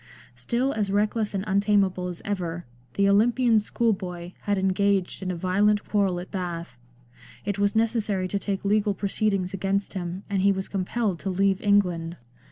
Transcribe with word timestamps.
Still 0.35 0.73
as 0.73 0.89
reckless 0.89 1.35
and 1.35 1.43
untamable 1.45 2.07
as 2.07 2.23
ever, 2.25 2.65
the" 2.95 3.07
Olympian 3.09 3.59
schoolboy" 3.59 4.31
had 4.49 4.57
engaged 4.57 5.21
in 5.21 5.29
a 5.29 5.35
violent 5.35 5.87
quarrel 5.87 6.19
at 6.19 6.31
Bath; 6.31 6.75
it 7.45 7.59
was 7.59 7.75
necessary 7.75 8.27
to 8.27 8.39
take 8.39 8.65
legal 8.65 8.95
proceedings 8.95 9.53
against 9.53 9.93
him, 9.93 10.23
and 10.27 10.41
he 10.41 10.51
was 10.51 10.67
compelled 10.67 11.19
to 11.19 11.29
leave 11.29 11.61
England. 11.61 12.17